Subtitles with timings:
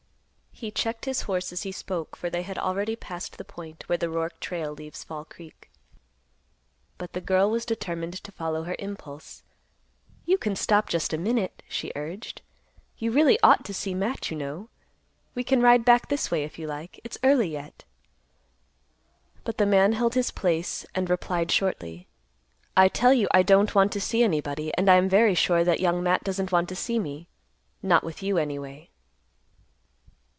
[0.53, 3.97] He checked his horse as he spoke, for they had already passed the point where
[3.97, 5.71] the Roark trail leaves Fall Creek.
[6.99, 9.41] But the girl was determined to follow her impulse.
[10.23, 12.43] "You can stop just a minute," she urged.
[12.99, 14.69] "You really ought to see Matt, you know.
[15.33, 16.99] We can ride back this way if you like.
[17.03, 17.83] It's early yet."
[19.43, 22.07] But the man held his place, and replied shortly,
[22.77, 25.79] "I tell you I don't want to see anybody, and I am very sure that
[25.79, 27.27] Young Matt doesn't want to see me,
[27.81, 28.89] not with you, anyway."